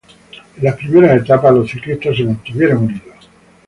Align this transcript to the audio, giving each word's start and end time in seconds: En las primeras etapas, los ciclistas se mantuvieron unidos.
En 0.57 0.63
las 0.63 0.77
primeras 0.77 1.15
etapas, 1.21 1.53
los 1.53 1.69
ciclistas 1.69 2.17
se 2.17 2.23
mantuvieron 2.23 2.85
unidos. 2.85 3.27